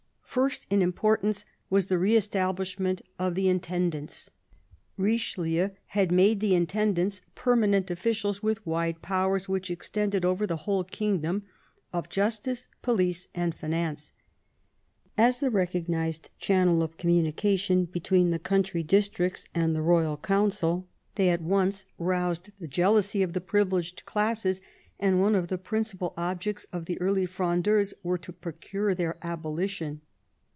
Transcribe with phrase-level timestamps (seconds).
[0.41, 3.03] First in importance was the re establishrae
[3.45, 4.29] intendants.
[4.97, 7.11] Kichelieu had made the intendan
[7.59, 11.43] nent officials with wide powers, which extcj the whole kingdom,
[11.91, 13.67] of justice, police, and fir
[15.17, 20.87] the recognised channel of communication h country districts and the royal Council,
[21.17, 24.61] tl roused the jealousy of the privileged classc:
[24.97, 27.93] the pnncipal objects of the early Frondeur
[28.61, 29.99] cure their abolition.